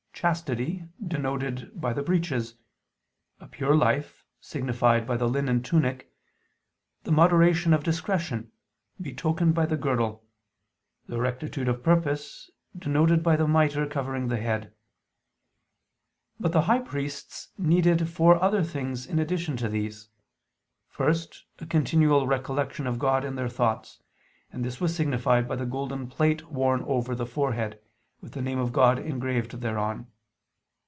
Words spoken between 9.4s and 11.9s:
by the girdle; and rectitude of